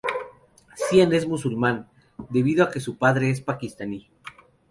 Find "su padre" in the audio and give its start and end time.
2.79-3.29